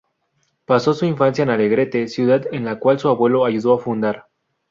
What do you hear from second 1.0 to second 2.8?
infancia en Alegrete, ciudad en la